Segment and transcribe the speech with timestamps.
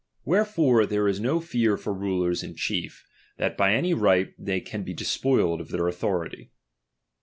[0.25, 3.05] Wherefore there is no fear for rulers in chief,
[3.37, 6.49] that by any right they can be despoiled of their authority.